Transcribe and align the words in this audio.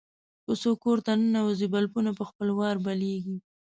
که 0.45 0.53
څوک 0.61 0.77
کور 0.85 0.97
ته 1.05 1.11
ننوځي، 1.19 1.67
بلپونه 1.73 2.11
په 2.19 2.23
خپله 2.29 2.51
ورته 2.59 2.83
بلېږي. 2.85 3.37